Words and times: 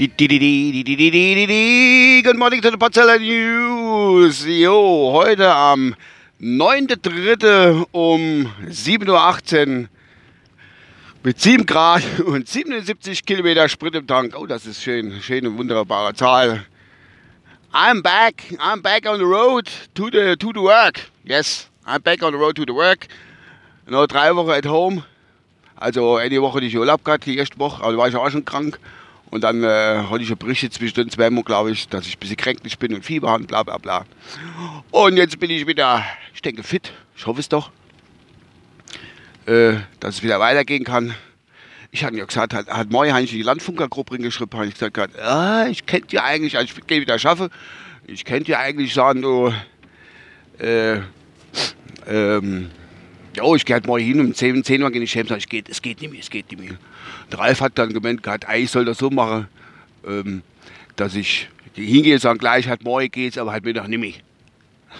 Good 0.00 0.08
morning 2.38 2.62
to 2.62 2.70
the 2.70 2.78
Parzella 2.78 3.18
News. 3.18 4.46
Jo, 4.46 5.12
heute 5.12 5.54
am 5.54 5.94
9.3. 6.40 7.84
um 7.92 8.50
7.18 8.66 9.82
Uhr 9.82 9.88
mit 11.22 11.38
7 11.38 11.66
Grad 11.66 12.02
und 12.24 12.48
77 12.48 13.26
Kilometer 13.26 13.68
Sprit 13.68 13.94
im 13.94 14.06
Tank. 14.06 14.34
Oh, 14.38 14.46
das 14.46 14.64
ist 14.64 14.82
schön, 14.82 15.20
schöne, 15.20 15.58
wunderbare 15.58 16.14
Zahl. 16.14 16.64
I'm 17.74 18.00
back, 18.00 18.42
I'm 18.58 18.80
back 18.80 19.06
on 19.06 19.18
the 19.18 19.26
road 19.26 19.70
to 19.92 20.06
the, 20.06 20.34
to 20.34 20.50
the 20.54 20.62
work. 20.62 21.10
Yes, 21.24 21.68
I'm 21.84 22.00
back 22.00 22.22
on 22.22 22.32
the 22.32 22.38
road 22.38 22.56
to 22.56 22.64
the 22.66 22.72
work. 22.72 23.06
Noch 23.86 24.06
drei 24.06 24.34
Wochen 24.34 24.48
at 24.48 24.64
home. 24.64 25.04
Also 25.76 26.16
eine 26.16 26.40
Woche 26.40 26.60
nicht 26.60 26.74
Urlaub 26.74 27.04
gehabt, 27.04 27.26
die 27.26 27.36
erste 27.36 27.58
Woche, 27.58 27.82
aber 27.82 27.92
da 27.92 27.98
war 27.98 28.08
ich 28.08 28.16
auch 28.16 28.30
schon 28.30 28.46
krank. 28.46 28.80
Und 29.30 29.44
dann 29.44 29.62
äh, 29.62 30.02
hatte 30.10 30.22
ich 30.22 30.28
ja 30.28 30.34
Berichte 30.34 30.70
zwischen 30.70 31.08
zweimal, 31.08 31.44
glaube 31.44 31.70
ich, 31.70 31.88
dass 31.88 32.06
ich 32.06 32.16
ein 32.16 32.20
bisschen 32.20 32.36
kränklich 32.36 32.78
bin 32.78 32.94
und 32.94 33.04
Fieber 33.04 33.30
habe, 33.30 33.44
bla 33.44 33.62
bla 33.62 33.78
bla. 33.78 34.04
Und 34.90 35.16
jetzt 35.16 35.38
bin 35.38 35.50
ich 35.50 35.66
wieder, 35.66 36.04
ich 36.34 36.42
denke, 36.42 36.62
fit. 36.62 36.92
Ich 37.16 37.26
hoffe 37.26 37.40
es 37.40 37.48
doch. 37.48 37.70
Äh, 39.46 39.74
dass 40.00 40.16
es 40.16 40.22
wieder 40.22 40.40
weitergehen 40.40 40.84
kann. 40.84 41.14
Ich 41.92 42.04
hatte 42.04 42.16
ja 42.16 42.24
gesagt, 42.24 42.54
hat, 42.54 42.68
hat 42.68 42.90
Moin 42.90 43.12
Heinz 43.12 43.30
die 43.30 43.42
Landfunkergruppe 43.42 44.18
geschrieben, 44.18 44.50
habe 44.54 44.66
ich 44.66 44.74
gesagt, 44.74 45.18
ah, 45.20 45.66
ich 45.68 45.86
könnte 45.86 46.08
dir 46.08 46.24
eigentlich, 46.24 46.56
als 46.56 46.70
ich 46.70 46.86
gehe 46.86 47.00
wieder 47.00 47.18
schaffe, 47.18 47.50
ich 48.06 48.24
könnte 48.24 48.44
dir 48.44 48.58
eigentlich 48.58 48.94
sagen, 48.94 49.22
du, 49.22 49.52
äh, 50.58 51.00
ähm, 52.06 52.70
ja, 53.36 53.54
ich 53.54 53.64
gehe 53.64 53.74
halt 53.74 53.86
mal 53.86 54.00
hin 54.00 54.20
um 54.20 54.34
10, 54.34 54.64
10 54.64 54.82
Uhr 54.82 54.90
gehen 54.90 55.02
ich 55.02 55.14
heim, 55.16 55.26
sag 55.26 55.38
ich, 55.38 55.48
geht, 55.48 55.68
es 55.68 55.80
geht 55.80 56.00
nicht 56.00 56.10
mehr, 56.10 56.20
es 56.20 56.30
geht 56.30 56.50
nicht 56.50 56.60
mehr. 56.60 56.78
Der 57.30 57.38
Ralf 57.38 57.60
hat 57.60 57.78
dann 57.78 57.92
gemeint, 57.92 58.22
gehabt, 58.22 58.46
eigentlich 58.46 58.70
soll 58.70 58.84
das 58.84 58.98
so 58.98 59.10
machen, 59.10 59.48
ähm, 60.06 60.42
dass 60.96 61.14
ich 61.14 61.48
hingehe 61.74 62.14
und 62.14 62.20
sage, 62.20 62.38
gleich 62.38 62.68
halt 62.68 62.84
morgen 62.84 63.10
geht's, 63.10 63.38
aber 63.38 63.52
halt 63.52 63.64
Mittag 63.64 63.88
nicht 63.88 64.00
mehr. 64.00 64.14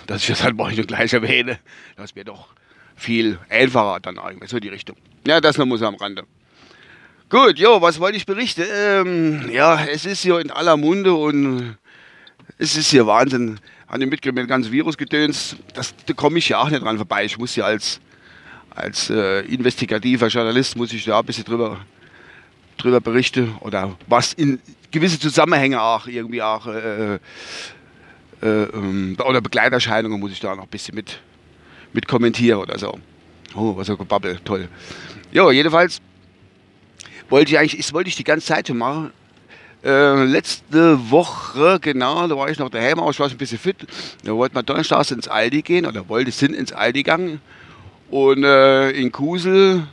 Dass 0.06 0.22
ich 0.22 0.28
das 0.28 0.44
halt 0.44 0.56
morgen 0.56 0.86
gleich 0.86 1.12
erwähne, 1.12 1.58
das 1.96 2.14
wäre 2.14 2.26
doch 2.26 2.48
viel 2.96 3.38
einfacher 3.48 3.98
dann 4.00 4.18
eigentlich, 4.18 4.50
so 4.50 4.60
die 4.60 4.68
Richtung. 4.68 4.96
Ja, 5.26 5.40
das 5.40 5.58
noch 5.58 5.66
muss 5.66 5.82
am 5.82 5.96
Rande. 5.96 6.24
Gut, 7.28 7.58
jo, 7.58 7.80
was 7.80 8.00
wollte 8.00 8.16
ich 8.16 8.26
berichten? 8.26 8.64
Ähm, 8.74 9.50
ja, 9.52 9.84
es 9.84 10.04
ist 10.04 10.22
hier 10.22 10.40
in 10.40 10.50
aller 10.50 10.76
Munde 10.76 11.14
und 11.14 11.76
es 12.58 12.76
ist 12.76 12.90
hier 12.90 13.06
Wahnsinn. 13.06 13.60
An 13.86 14.00
dem 14.00 14.08
mitgekriegt 14.08 14.36
mit 14.36 14.44
dem 14.44 14.48
ganzen 14.48 14.72
Virusgedöns, 14.72 15.56
das, 15.74 15.94
da 16.06 16.12
komme 16.12 16.38
ich 16.38 16.48
ja 16.48 16.60
auch 16.60 16.70
nicht 16.70 16.82
dran 16.82 16.96
vorbei. 16.96 17.24
Ich 17.24 17.38
muss 17.38 17.56
ja 17.56 17.64
als 17.64 18.00
als 18.80 19.10
äh, 19.10 19.40
investigativer 19.42 20.28
Journalist 20.28 20.76
muss 20.76 20.92
ich 20.92 21.04
da 21.04 21.20
ein 21.20 21.26
bisschen 21.26 21.44
drüber, 21.44 21.80
drüber 22.78 23.00
berichten 23.00 23.54
oder 23.60 23.96
was 24.06 24.32
in 24.32 24.60
gewisse 24.90 25.18
Zusammenhänge 25.18 25.80
auch 25.80 26.06
irgendwie 26.06 26.42
auch 26.42 26.66
äh, 26.66 27.14
äh, 27.14 27.18
ähm, 28.42 29.16
oder 29.24 29.40
Begleiterscheinungen 29.40 30.18
muss 30.18 30.32
ich 30.32 30.40
da 30.40 30.54
noch 30.54 30.64
ein 30.64 30.68
bisschen 30.68 30.94
mit, 30.94 31.20
mit 31.92 32.08
kommentieren 32.08 32.58
oder 32.58 32.78
so. 32.78 32.98
Oh, 33.54 33.76
was 33.76 33.90
ein 33.90 33.98
Gebabbel, 33.98 34.38
toll. 34.44 34.68
Jo, 35.32 35.50
jedenfalls 35.50 36.00
wollte 37.28 37.52
ich 37.52 37.58
eigentlich, 37.58 37.80
das 37.80 37.92
wollte 37.92 38.08
ich 38.08 38.16
die 38.16 38.24
ganze 38.24 38.46
Zeit 38.46 38.68
schon 38.68 38.78
machen. 38.78 39.12
Äh, 39.82 40.24
letzte 40.24 41.10
Woche, 41.10 41.78
genau, 41.80 42.26
da 42.28 42.36
war 42.36 42.50
ich 42.50 42.58
noch 42.58 42.68
daheim, 42.68 42.98
aber 42.98 43.10
ich 43.10 43.18
war 43.18 43.28
ein 43.28 43.36
bisschen 43.36 43.58
fit. 43.58 43.76
Da 44.24 44.32
wollte 44.34 44.54
man 44.54 44.66
Donnerstag 44.66 45.10
ins 45.10 45.28
Aldi 45.28 45.62
gehen 45.62 45.86
oder 45.86 46.08
wollte 46.08 46.30
sind 46.30 46.54
ins 46.54 46.72
Aldi 46.72 47.02
gegangen 47.02 47.40
und 48.10 48.44
äh, 48.44 48.90
in 48.90 49.12
Kusel, 49.12 49.84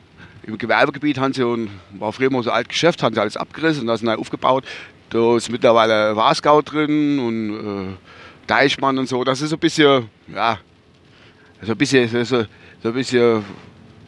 im 0.43 0.57
Gewerbegebiet, 0.57 1.19
haben 1.19 1.33
sie, 1.33 1.43
und 1.43 1.69
war 1.91 2.11
früher 2.11 2.31
mal 2.31 2.43
so 2.43 2.49
ein 2.49 2.57
altes 2.57 2.69
Geschäft, 2.69 3.03
haben 3.03 3.13
sie 3.13 3.21
alles 3.21 3.37
abgerissen 3.37 3.81
und 3.81 3.87
das 3.87 4.01
neu 4.01 4.15
aufgebaut. 4.15 4.63
Da 5.09 5.37
ist 5.37 5.49
mittlerweile 5.49 6.15
Wasgau 6.15 6.61
drin 6.61 7.19
und 7.19 7.91
äh, 7.91 7.95
Deichmann 8.47 8.97
und 8.97 9.07
so. 9.07 9.23
Das 9.23 9.41
ist 9.41 9.51
so 9.51 9.55
ein 9.55 9.59
bisschen, 9.59 10.09
ja, 10.33 10.57
so 11.61 11.71
ein 11.73 11.77
bisschen, 11.77 12.09
so, 12.25 12.45
so 12.83 12.89
ein 12.89 12.93
bisschen 12.93 13.45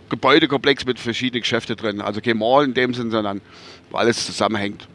Gebäudekomplex 0.10 0.86
mit 0.86 1.00
verschiedenen 1.00 1.42
Geschäften 1.42 1.76
drin. 1.76 2.02
Also 2.02 2.20
kein 2.20 2.38
Mall 2.38 2.66
in 2.66 2.74
dem 2.74 2.94
Sinne, 2.94 3.12
sondern 3.12 3.42
wo 3.92 3.98
alles 3.98 4.26
zusammenhängt. 4.26 4.88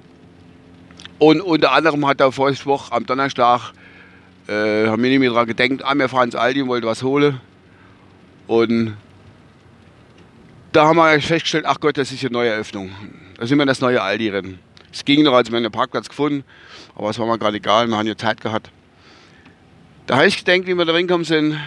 Und 1.19 1.41
unter 1.41 1.73
anderem 1.73 2.07
hat 2.07 2.21
er 2.21 2.33
vorige 2.33 2.65
Woche 2.67 2.93
am 2.93 3.07
Donnerstag, 3.07 3.73
äh, 4.49 4.89
haben 4.89 5.03
wir 5.03 5.11
nicht 5.11 5.21
mehr 5.21 5.31
daran 5.31 5.47
gedacht, 5.47 5.85
ah, 5.85 5.95
wir 5.95 6.09
fahren 6.09 6.25
ins 6.25 6.35
Aldi 6.35 6.63
und 6.63 6.69
wollten 6.69 6.87
was 6.87 7.03
holen. 7.03 7.41
Und 8.47 8.97
da 10.75 10.87
haben 10.87 10.97
wir 10.97 11.21
festgestellt, 11.21 11.67
ach 11.67 11.79
Gott, 11.79 11.97
das 11.97 12.11
ist 12.11 12.23
eine 12.25 12.33
neue 12.33 12.51
Eröffnung. 12.51 12.91
Da 13.39 13.47
sind 13.47 13.59
wir 13.59 13.63
in 13.63 13.69
das 13.69 13.81
neue 13.81 14.03
Aldi 14.03 14.31
drin. 14.31 14.59
Es 14.93 15.05
ging 15.05 15.23
noch, 15.23 15.33
als 15.33 15.51
wir 15.51 15.57
einen 15.57 15.71
Parkplatz 15.71 16.09
gefunden, 16.09 16.45
aber 16.97 17.11
es 17.11 17.19
war 17.19 17.27
mir 17.27 17.39
gerade 17.39 17.57
egal, 17.57 17.87
wir 17.87 17.97
haben 17.97 18.07
ja 18.07 18.17
Zeit 18.17 18.41
gehabt. 18.41 18.71
Da 20.07 20.17
habe 20.17 20.27
ich 20.27 20.45
gedacht, 20.45 20.67
wie 20.67 20.75
wir 20.75 20.85
da 20.85 20.93
reinkommen 20.93 21.25
sind, 21.25 21.59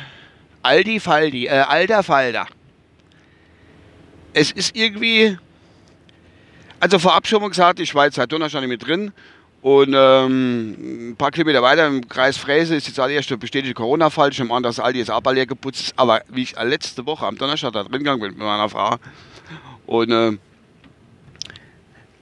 Aldi 0.61 0.99
Faldi, 0.99 1.45
äh, 1.45 1.51
Alter 1.51 2.03
Falter. 2.03 2.47
Es 4.33 4.51
ist 4.51 4.75
irgendwie, 4.75 5.37
also 6.81 6.99
vorab 6.99 7.27
schon 7.27 7.41
mal 7.41 7.47
gesagt, 7.47 7.79
war 7.95 8.05
jetzt 8.05 8.15
seit 8.15 8.31
Donnerstag 8.31 8.59
nicht 8.59 8.69
mit 8.69 8.85
drin 8.85 9.13
und 9.67 9.93
ähm, 9.93 11.09
ein 11.09 11.15
paar 11.17 11.29
Kilometer 11.29 11.61
weiter 11.61 11.87
im 11.87 12.07
Kreis 12.07 12.37
Fräse 12.37 12.73
ist 12.73 12.87
jetzt 12.87 12.99
der 12.99 13.09
erste 13.09 13.37
bestätigte 13.37 13.73
Corona-Fall. 13.73 14.31
Ich 14.31 14.39
nehme 14.39 14.53
an, 14.53 14.63
dass 14.63 14.79
Aldi 14.79 14.99
jetzt 14.99 15.11
auch 15.11 15.21
leer 15.33 15.45
geputzt 15.45 15.81
ist. 15.81 15.99
Aber 15.99 16.21
wie 16.29 16.43
ich 16.43 16.55
letzte 16.55 17.05
Woche 17.05 17.25
am 17.25 17.37
Donnerstag 17.37 17.73
da 17.73 17.83
drin 17.83 17.99
gegangen 17.99 18.21
bin 18.21 18.29
mit 18.29 18.39
meiner 18.39 18.69
Frau. 18.69 18.95
Und 19.85 20.09
äh, 20.09 20.37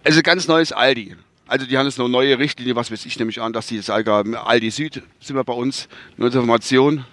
es 0.04 0.14
ist 0.14 0.18
ein 0.18 0.24
ganz 0.24 0.48
neues 0.48 0.72
Aldi. 0.72 1.16
Also 1.46 1.68
die 1.68 1.78
haben 1.78 1.86
jetzt 1.86 2.00
eine 2.00 2.10
neue 2.10 2.40
Richtlinie, 2.40 2.76
was 2.76 2.90
weiß 2.90 3.06
ich 3.06 3.20
nämlich 3.20 3.40
an, 3.40 3.54
dass 3.54 3.68
die 3.68 3.78
das 3.78 3.92
Aldi 3.92 4.72
Süd 4.72 5.04
sind 5.20 5.36
wir 5.36 5.44
bei 5.44 5.54
uns. 5.54 5.88
Nur 6.18 6.32
zur 6.32 6.42
Information. 6.42 7.06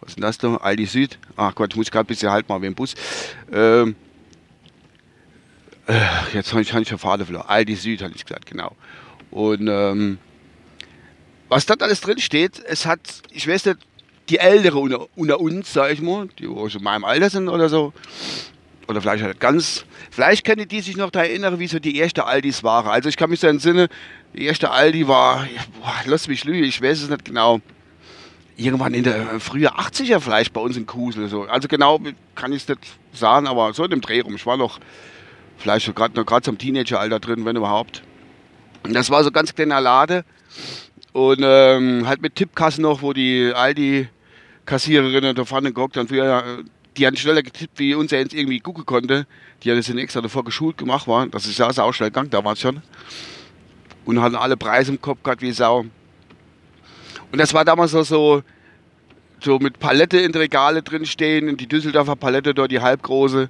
Was 0.00 0.12
ist 0.12 0.14
denn 0.16 0.22
das 0.22 0.38
da? 0.38 0.56
Aldi 0.56 0.86
Süd. 0.86 1.18
Ach 1.36 1.54
Gott, 1.54 1.74
ich 1.74 1.76
muss 1.76 1.90
gerade 1.90 2.06
ein 2.06 2.08
bisschen 2.08 2.30
halt 2.30 2.48
mal 2.48 2.62
wie 2.62 2.68
im 2.68 2.74
Bus. 2.74 2.94
Ähm, 3.52 3.96
äh, 5.86 6.00
jetzt 6.32 6.52
habe 6.52 6.62
ich, 6.62 6.72
hab 6.72 6.80
ich. 6.80 7.36
Aldi 7.36 7.74
Süd, 7.74 8.00
hatte 8.00 8.14
ich 8.16 8.24
gesagt, 8.24 8.46
genau. 8.46 8.74
Und 9.30 9.68
ähm, 9.68 10.18
was 11.48 11.66
dort 11.66 11.82
alles 11.82 12.00
drin 12.00 12.18
steht, 12.18 12.62
es 12.64 12.86
hat, 12.86 13.00
ich 13.30 13.46
weiß 13.46 13.66
nicht, 13.66 13.78
die 14.28 14.38
Ältere 14.38 14.78
unter, 14.78 15.06
unter 15.14 15.40
uns, 15.40 15.72
sag 15.72 15.92
ich 15.92 16.00
mal, 16.00 16.28
die 16.38 16.44
so 16.44 16.78
in 16.78 16.82
meinem 16.82 17.04
Alter 17.04 17.30
sind 17.30 17.48
oder 17.48 17.68
so, 17.68 17.92
oder 18.88 19.00
vielleicht 19.00 19.22
halt 19.22 19.40
ganz, 19.40 19.84
vielleicht 20.10 20.44
können 20.44 20.66
die 20.66 20.80
sich 20.80 20.96
noch 20.96 21.10
da 21.10 21.22
erinnern, 21.22 21.58
wie 21.58 21.66
so 21.66 21.78
die 21.78 21.96
erste 21.96 22.24
Aldis 22.24 22.62
waren. 22.62 22.88
Also 22.88 23.08
ich 23.08 23.16
kann 23.16 23.30
mich 23.30 23.40
so 23.40 23.46
entsinnen, 23.46 23.88
die 24.34 24.44
erste 24.44 24.70
Aldi 24.70 25.08
war, 25.08 25.46
boah, 25.80 25.94
lass 26.06 26.28
mich 26.28 26.44
lügen, 26.44 26.64
ich 26.64 26.80
weiß 26.80 27.02
es 27.02 27.08
nicht 27.08 27.24
genau, 27.24 27.60
irgendwann 28.56 28.94
in 28.94 29.04
der 29.04 29.40
frühe 29.40 29.70
80er 29.72 30.20
vielleicht 30.20 30.52
bei 30.52 30.60
uns 30.60 30.76
in 30.76 30.86
Kusel. 30.86 31.28
So. 31.28 31.42
Also 31.42 31.68
genau 31.68 32.00
kann 32.34 32.52
ich 32.52 32.62
es 32.62 32.68
nicht 32.68 32.80
sagen, 33.12 33.46
aber 33.46 33.72
so 33.74 33.84
in 33.84 33.90
dem 33.90 34.00
Dreh 34.00 34.20
rum. 34.20 34.36
Ich 34.36 34.46
war 34.46 34.56
noch 34.56 34.78
vielleicht 35.58 35.94
gerade 35.94 36.14
noch 36.16 36.26
gerade 36.26 36.42
zum 36.42 36.58
Teenageralter 36.58 37.20
drin, 37.20 37.44
wenn 37.44 37.56
überhaupt. 37.56 38.02
Das 38.92 39.10
war 39.10 39.24
so 39.24 39.30
ganz 39.30 39.54
kleiner 39.54 39.80
Lade 39.80 40.24
und 41.12 41.40
ähm, 41.42 42.06
halt 42.06 42.20
mit 42.20 42.34
Tippkassen 42.34 42.82
noch, 42.82 43.02
wo 43.02 43.12
die 43.12 43.52
Aldi-Kassiererinnen 43.54 45.34
da 45.34 45.44
vorne 45.44 45.68
geguckt 45.68 45.96
haben. 45.96 46.08
Früher, 46.08 46.62
die 46.96 47.06
haben 47.06 47.16
schneller 47.16 47.42
getippt, 47.42 47.78
wie 47.78 47.94
unser 47.94 48.18
jetzt 48.18 48.34
irgendwie 48.34 48.60
gucken 48.60 48.84
konnte. 48.84 49.26
Die 49.62 49.70
haben 49.70 49.78
das 49.78 49.88
extra 49.88 50.20
davor 50.20 50.44
geschult 50.44 50.78
gemacht 50.78 51.08
war. 51.08 51.26
Das 51.26 51.46
ist 51.46 51.58
ja 51.58 51.68
auch 51.68 51.92
schnell 51.92 52.10
gegangen 52.10 52.30
damals 52.30 52.60
schon. 52.60 52.82
Und 54.04 54.20
hatten 54.20 54.36
alle 54.36 54.56
Preise 54.56 54.92
im 54.92 55.00
Kopf 55.00 55.22
gehabt 55.22 55.42
wie 55.42 55.52
Sau. 55.52 55.86
Und 57.32 57.38
das 57.38 57.54
war 57.54 57.64
damals 57.64 57.92
so, 57.92 58.02
so, 58.02 58.42
so 59.40 59.58
mit 59.58 59.78
Palette 59.78 60.18
in 60.18 60.32
Regale 60.32 60.82
drin 60.82 61.06
stehen. 61.06 61.56
Die 61.56 61.66
Düsseldorfer 61.66 62.16
Palette 62.16 62.54
dort, 62.54 62.70
die 62.70 62.80
halbgroße. 62.80 63.48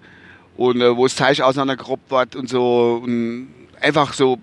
Und 0.56 0.80
äh, 0.80 0.96
wo 0.96 1.04
das 1.04 1.16
Teich 1.16 1.42
auseinandergerobbt 1.42 2.10
wird 2.10 2.36
und 2.36 2.48
so. 2.48 3.00
Und 3.02 3.48
einfach 3.80 4.12
so 4.12 4.38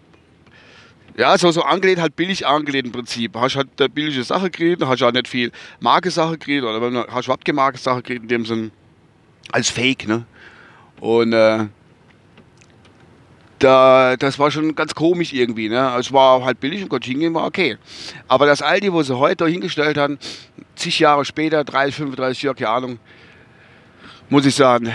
ja, 1.15 1.38
so, 1.38 1.51
so 1.51 1.62
angelehnt, 1.63 2.01
halt 2.01 2.15
billig 2.15 2.48
angelehnt 2.48 2.88
im 2.88 2.92
Prinzip. 2.92 3.36
Hast 3.36 3.56
halt 3.56 3.69
eine 3.80 3.89
billige 3.89 4.24
Sache 4.24 4.50
gekriegt, 4.50 4.83
hast 4.83 5.01
halt 5.01 5.15
nicht 5.15 5.27
viel 5.27 5.51
Marke-Sache 5.80 6.38
gekriegt, 6.38 6.63
oder 6.63 6.81
wenn 6.81 6.95
hast 6.95 7.25
überhaupt 7.25 7.45
keine 7.45 7.56
Marke-Sache 7.56 7.98
gekriegt, 7.98 8.24
in 8.24 8.27
dem 8.30 8.45
Sinn, 8.45 8.71
als 9.51 9.69
Fake, 9.69 10.07
ne? 10.07 10.25
Und, 11.00 11.33
äh, 11.33 11.68
da, 13.63 14.18
das 14.18 14.39
war 14.39 14.51
schon 14.51 14.75
ganz 14.75 14.94
komisch 14.94 15.33
irgendwie, 15.33 15.69
ne? 15.69 15.95
Es 15.98 16.12
war 16.12 16.44
halt 16.44 16.60
billig 16.60 16.83
und 16.83 16.89
konnte 16.89 17.10
hingehen, 17.10 17.33
war 17.33 17.45
okay. 17.45 17.77
Aber 18.27 18.45
das 18.45 18.62
Aldi, 18.62 18.92
wo 18.92 19.01
sie 19.04 19.18
heute 19.18 19.48
hingestellt 19.48 19.98
haben, 19.98 20.18
zig 20.75 21.00
Jahre 21.00 21.24
später, 21.24 21.63
30, 21.63 21.95
35 21.95 22.44
Jahre, 22.44 22.56
keine 22.56 22.69
Ahnung, 22.69 23.00
muss 24.30 24.45
ich 24.45 24.56
sagen, 24.56 24.92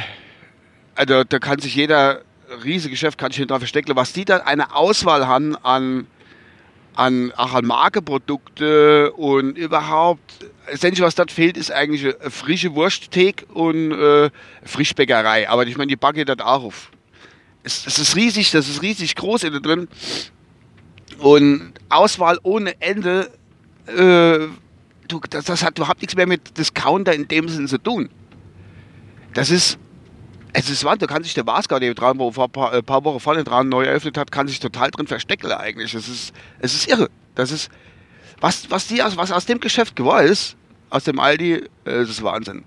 also 0.95 1.25
da 1.25 1.39
kann 1.39 1.61
sich 1.61 1.75
jeder 1.77 2.23
riesige 2.65 2.93
Geschäft, 2.93 3.19
kann 3.19 3.31
ich 3.31 3.47
drauf 3.47 3.59
verstecken, 3.59 3.95
was 3.97 4.13
die 4.13 4.25
dann 4.25 4.41
eine 4.41 4.75
Auswahl 4.75 5.27
haben 5.27 5.57
an, 5.57 6.07
an, 6.95 7.33
auch 7.37 7.55
an 7.55 7.65
Markeprodukte 7.65 9.13
und 9.13 9.57
überhaupt, 9.57 10.51
letztendlich 10.71 11.03
was 11.03 11.15
dort 11.15 11.31
fehlt, 11.31 11.57
ist 11.57 11.71
eigentlich 11.71 12.05
eine 12.05 12.31
frische 12.31 12.75
Wurstthek 12.75 13.47
und 13.53 13.93
äh, 13.93 14.31
Frischbäckerei. 14.65 15.49
Aber 15.49 15.67
ich 15.67 15.77
meine, 15.77 15.89
die 15.89 15.97
backe 15.97 16.25
das 16.25 16.39
auch 16.41 16.65
auf. 16.65 16.91
Es, 17.63 17.87
es, 17.87 17.99
ist 17.99 18.17
riesig, 18.17 18.51
das 18.51 18.69
ist 18.69 18.83
riesig 18.83 19.15
groß 19.15 19.45
innen 19.45 19.63
drin. 19.63 19.89
Und 21.19 21.73
Auswahl 21.89 22.39
ohne 22.43 22.81
Ende, 22.81 23.31
äh, 23.87 24.49
du, 25.09 25.21
das, 25.31 25.45
das, 25.45 25.63
hat 25.63 25.79
überhaupt 25.79 26.01
nichts 26.01 26.17
mehr 26.17 26.27
mit 26.27 26.57
Discounter 26.57 27.15
in 27.15 27.27
dem 27.29 27.49
Sinne 27.49 27.67
zu 27.67 27.79
tun. 27.79 28.09
Das 29.35 29.51
ist, 29.51 29.79
es 30.59 30.71
ist 30.71 30.85
Wand, 30.85 31.01
da 31.01 31.07
kann 31.07 31.23
sich 31.23 31.35
der 31.35 31.47
Wasgar, 31.47 31.79
der 31.79 31.95
dran, 31.95 32.19
wo 32.19 32.33
vor 32.33 32.47
ein 32.47 32.51
paar, 32.51 32.75
äh, 32.75 32.83
paar, 32.83 33.05
Wochen 33.05 33.21
vorne 33.21 33.45
dran 33.45 33.69
neu 33.69 33.85
eröffnet 33.85 34.19
hat, 34.19 34.33
kann 34.33 34.49
sich 34.49 34.59
total 34.59 34.91
drin 34.91 35.07
verstecken 35.07 35.53
eigentlich. 35.53 35.95
Es 35.95 36.09
ist, 36.09 36.33
es 36.59 36.75
ist 36.75 36.89
irre. 36.89 37.09
Das 37.35 37.53
ist, 37.53 37.71
was, 38.41 38.69
was, 38.71 38.89
die, 38.89 38.99
was 38.99 39.31
aus 39.31 39.47
dem 39.47 39.61
Geschäft 39.61 39.95
geworden 39.95 40.27
ist, 40.27 40.57
aus 40.91 41.05
dem 41.05 41.21
Aldi, 41.21 41.55
äh, 41.55 41.67
das 41.85 42.11
ist 42.11 42.23
Wahnsinn. 42.23 42.65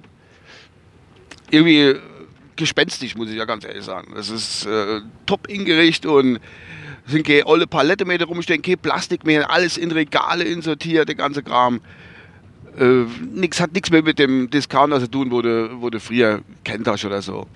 Irgendwie 1.50 1.96
gespenstisch, 2.56 3.16
muss 3.16 3.30
ich 3.30 3.36
ja 3.36 3.46
ganz 3.46 3.66
ehrlich 3.66 3.84
sagen. 3.84 4.14
Das 4.16 4.30
ist 4.30 4.66
äh, 4.66 5.02
top 5.26 5.50
ingerichtet 5.50 6.10
und 6.10 6.40
sind 7.08 7.28
keine 7.28 7.46
olle 7.46 7.68
Palette 7.68 8.06
mehr 8.06 8.24
rumstehen, 8.24 8.62
kein 8.62 8.78
Plastik 8.78 9.26
mehr, 9.26 9.52
alles 9.52 9.78
in 9.78 9.92
Regale 9.92 10.44
insortiert, 10.46 11.10
der 11.10 11.16
ganze 11.16 11.44
Kram. 11.44 11.82
Äh, 12.78 13.06
nix, 13.34 13.60
hat 13.60 13.74
nichts 13.74 13.92
mehr 13.92 14.02
mit 14.02 14.18
dem 14.20 14.50
Discounter 14.50 15.00
zu 15.00 15.10
tun, 15.10 15.32
wo 15.32 15.42
du, 15.42 15.82
wo 15.82 15.90
du 15.90 16.00
früher 16.00 16.42
kennt 16.64 16.88
oder 16.88 17.22
so. 17.22 17.48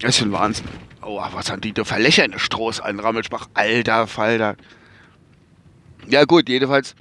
Das 0.00 0.10
ist 0.10 0.18
schon 0.18 0.32
Wahnsinn. 0.32 0.66
Oh, 1.02 1.20
was 1.32 1.50
haben 1.50 1.60
die 1.60 1.72
da 1.72 1.82
der 1.82 2.38
Stroß 2.38 2.80
ein 2.80 3.00
Rammelsbach? 3.00 3.48
Alter 3.54 4.06
Falter. 4.06 4.56
Ja 6.08 6.24
gut, 6.24 6.48
jedenfalls 6.48 6.94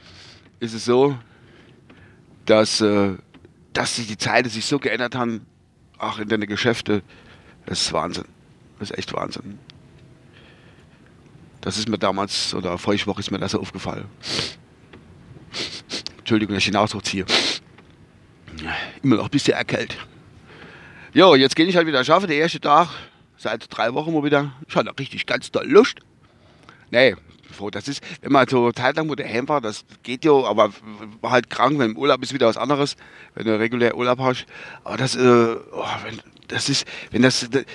ist 0.59 0.73
es 0.73 0.85
so, 0.85 1.18
dass, 2.45 2.81
äh, 2.81 3.15
dass 3.73 3.95
sich 3.95 4.07
die 4.07 4.18
Zeiten 4.18 4.50
sich 4.50 4.65
so 4.65 4.79
geändert 4.79 5.15
haben, 5.15 5.45
auch 6.00 6.19
in 6.19 6.27
deine 6.27 6.47
Geschäfte. 6.47 7.03
Das 7.65 7.81
ist 7.81 7.94
Wahnsinn. 7.94 8.25
Das 8.79 8.89
ist 8.89 8.97
echt 8.97 9.13
Wahnsinn. 9.13 9.59
Das 11.62 11.77
ist 11.77 11.88
mir 11.88 12.00
damals, 12.00 12.56
oder 12.56 12.77
vorige 12.79 13.06
Woche 13.06 13.19
ist 13.19 13.29
mir 13.29 13.38
das 13.38 13.51
so 13.51 13.59
aufgefallen. 13.59 14.06
Entschuldigung, 16.31 16.56
dass 16.56 16.63
ich 16.63 16.72
den 16.72 16.78
Ausdruck 16.78 17.06
ziehe. 17.06 17.25
Immer 19.04 19.18
noch 19.18 19.25
ein 19.25 19.30
bisschen 19.30 19.54
erkältet. 19.54 19.98
Jo, 21.13 21.36
jetzt 21.36 21.57
gehe 21.57 21.66
ich 21.66 21.75
halt 21.75 21.88
wieder 21.88 22.06
schaffen, 22.06 22.28
der 22.28 22.38
erste 22.38 22.62
Tag, 22.62 22.88
seit 23.36 23.66
drei 23.69 23.94
Wochen 23.94 24.13
mal 24.13 24.24
wieder. 24.24 24.54
Ich 24.66 24.74
hatte 24.74 24.98
richtig 24.98 25.25
ganz 25.25 25.51
toll 25.51 25.68
Lust. 25.68 26.00
Nee, 26.89 27.18
das 27.72 27.89
ist, 27.89 28.01
wenn 28.22 28.31
man 28.31 28.48
so 28.48 28.72
Zeit 28.72 28.95
lang, 28.95 29.10
wo 29.10 29.16
der 29.16 29.28
Heim 29.28 29.50
war, 29.50 29.60
das 29.60 29.83
geht 30.04 30.24
ja, 30.24 30.31
aber 30.31 30.72
war 31.19 31.31
halt 31.31 31.50
krank, 31.50 31.78
wenn 31.80 31.92
im 31.92 31.98
Urlaub 31.98 32.24
ist 32.24 32.33
wieder 32.33 32.48
was 32.48 32.56
anderes, 32.56 32.95
wenn 33.36 33.45
du 33.45 33.60
regulär 33.60 33.98
Urlaub 33.98 34.19
hast. 34.19 34.45
Aber 34.86 34.95
das, 34.95 35.18
äh, 35.18 35.19
oh, 35.19 35.86
wenn, 36.06 36.22
das 36.48 36.69
ist, 36.69 36.88
wenn 37.12 37.24
das, 37.24 37.45
das 37.51 37.66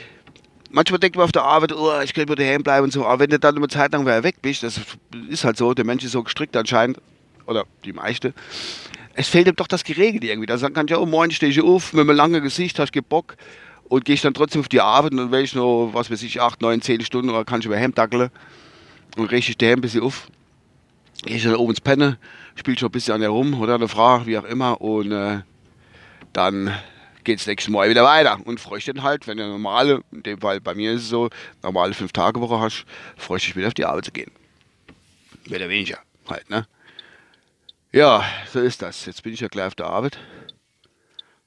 manchmal 0.70 0.98
denkt 0.98 1.16
man 1.16 1.26
auf 1.26 1.32
der 1.32 1.42
Arbeit, 1.42 1.74
oh, 1.74 2.00
ich 2.02 2.14
könnte 2.14 2.34
daheim 2.34 2.62
bleiben 2.62 2.84
und 2.84 2.90
so, 2.90 3.04
aber 3.04 3.20
wenn 3.20 3.30
du 3.30 3.38
dann 3.38 3.54
eine 3.54 3.68
Zeit 3.68 3.92
lang 3.92 4.06
wieder 4.06 4.22
weg 4.22 4.36
bist, 4.40 4.62
das 4.62 4.80
ist 5.28 5.44
halt 5.44 5.58
so, 5.58 5.74
der 5.74 5.84
Mensch 5.84 6.04
ist 6.04 6.12
so 6.12 6.22
gestrickt 6.22 6.56
anscheinend, 6.56 6.98
oder 7.46 7.64
die 7.84 7.92
meiste, 7.92 8.34
es 9.14 9.28
fehlt 9.28 9.48
ihm 9.48 9.56
doch 9.56 9.66
das 9.66 9.84
Geregelt 9.84 10.24
irgendwie. 10.24 10.46
Da 10.46 10.56
kann 10.70 10.86
ich 10.86 10.90
ja, 10.90 10.98
oh 10.98 11.06
moin, 11.06 11.30
stehe 11.30 11.50
ich 11.50 11.60
auf, 11.60 11.92
mit 11.92 12.02
einem 12.02 12.16
langen 12.16 12.42
Gesicht, 12.42 12.78
hast 12.78 12.94
du 12.94 13.02
Bock 13.02 13.36
und 13.88 14.04
gehe 14.04 14.14
ich 14.14 14.20
dann 14.20 14.34
trotzdem 14.34 14.60
auf 14.60 14.68
die 14.68 14.80
Arbeit 14.80 15.12
und 15.12 15.18
dann 15.18 15.30
will 15.30 15.42
ich 15.42 15.54
noch, 15.54 15.90
was 15.92 16.10
weiß 16.10 16.22
ich, 16.22 16.40
8, 16.40 16.60
9, 16.60 16.82
10 16.82 17.00
Stunden 17.02 17.30
oder 17.30 17.44
kann 17.44 17.60
ich 17.60 17.66
über 17.66 17.76
Hemd 17.76 17.98
dackeln 17.98 18.30
und 19.16 19.30
richte 19.30 19.52
ich 19.52 19.58
daheim 19.58 19.78
ein 19.78 19.80
bisschen 19.80 20.02
auf. 20.02 20.28
Gehe 21.24 21.36
ich 21.36 21.44
dann 21.44 21.56
oben 21.56 21.70
ins 21.70 21.80
Pennen, 21.80 22.16
spiele 22.56 22.78
schon 22.78 22.88
ein 22.88 22.92
bisschen 22.92 23.14
an 23.14 23.20
der 23.20 23.30
rum 23.30 23.58
oder 23.60 23.76
eine 23.76 23.88
Frage, 23.88 24.26
wie 24.26 24.36
auch 24.36 24.44
immer 24.44 24.80
und 24.80 25.12
äh, 25.12 25.40
dann 26.32 26.74
geht 27.24 27.40
es 27.40 27.46
nächstes 27.46 27.72
Mal 27.72 27.88
wieder 27.88 28.04
weiter. 28.04 28.38
Und 28.44 28.60
freue 28.60 28.78
ich 28.78 28.84
dann 28.84 29.02
halt, 29.02 29.26
wenn 29.26 29.38
du 29.38 29.46
normale, 29.46 30.02
in 30.12 30.22
dem 30.22 30.40
Fall 30.40 30.60
bei 30.60 30.74
mir 30.74 30.92
ist 30.92 31.02
es 31.02 31.08
so, 31.08 31.30
normale 31.62 31.92
5-Tage-Woche 31.92 32.60
hast, 32.60 32.84
freue 33.16 33.38
ich 33.38 33.48
mich 33.48 33.56
wieder 33.56 33.68
auf 33.68 33.74
die 33.74 33.84
Arbeit 33.84 34.04
zu 34.04 34.12
gehen. 34.12 34.30
Mehr 35.46 35.58
oder 35.58 35.68
weniger 35.68 35.98
halt, 36.28 36.48
ne? 36.50 36.66
Ja, 37.96 38.22
so 38.52 38.60
ist 38.60 38.82
das. 38.82 39.06
Jetzt 39.06 39.22
bin 39.22 39.32
ich 39.32 39.40
ja 39.40 39.48
gleich 39.48 39.68
auf 39.68 39.74
der 39.74 39.86
Arbeit. 39.86 40.18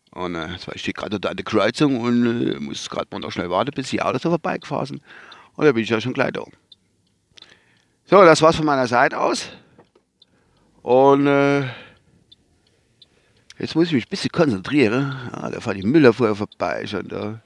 Und 0.09 0.33
äh, 0.33 0.47
ich 0.73 0.81
stehe 0.81 0.93
gerade 0.93 1.19
da 1.19 1.29
an 1.29 1.37
der 1.37 1.45
Kreuzung 1.45 2.01
und 2.01 2.25
äh, 2.25 2.59
muss 2.59 2.89
gerade 2.89 3.05
mal 3.11 3.19
noch 3.19 3.31
schnell 3.31 3.51
warten, 3.51 3.69
bis 3.75 3.91
die 3.91 4.01
Autos 4.01 4.23
so 4.23 4.29
vorbeigefahren 4.29 4.87
sind. 4.87 5.03
Und 5.55 5.65
da 5.65 5.71
bin 5.73 5.83
ich 5.83 5.89
ja 5.91 6.01
schon 6.01 6.13
gleich 6.13 6.31
da. 6.31 6.43
So, 8.05 8.23
das 8.23 8.41
war's 8.41 8.55
von 8.55 8.65
meiner 8.65 8.87
Seite 8.87 9.19
aus. 9.19 9.49
Und 10.81 11.27
äh, 11.27 11.67
Jetzt 13.59 13.75
muss 13.75 13.89
ich 13.89 13.93
mich 13.93 14.07
ein 14.07 14.09
bisschen 14.09 14.31
konzentrieren. 14.31 15.15
Ah, 15.31 15.51
da 15.51 15.59
fährt 15.59 15.77
die 15.77 15.83
Müller 15.83 16.13
vorher 16.13 16.33
vorbei. 16.33 16.87
Schon 16.87 17.09
da. 17.09 17.41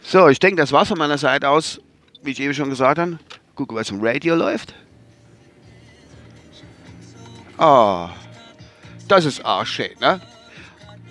So, 0.00 0.28
ich 0.28 0.38
denke, 0.38 0.62
das 0.62 0.72
war's 0.72 0.88
von 0.88 0.96
meiner 0.96 1.18
Seite 1.18 1.50
aus. 1.50 1.78
Wie 2.22 2.30
ich 2.30 2.40
eben 2.40 2.54
schon 2.54 2.70
gesagt 2.70 2.98
habe. 2.98 3.18
Gucke, 3.54 3.74
was 3.74 3.90
im 3.90 3.98
Radio 4.00 4.34
läuft. 4.34 4.74
Ah, 7.62 8.10
das 9.06 9.24
ist 9.24 9.44
auch 9.44 9.64
schön, 9.64 9.92
ne? 10.00 10.20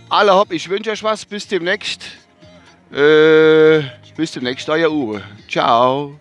Alle 0.09 0.35
hopp, 0.35 0.51
ich 0.51 0.67
wünsche 0.67 0.91
euch 0.91 1.01
was. 1.01 1.23
Bis 1.23 1.47
demnächst. 1.47 2.03
Äh, 2.91 3.83
bis 4.17 4.33
demnächst, 4.33 4.67
euer 4.67 4.91
Uwe. 4.91 5.23
Ciao. 5.47 6.19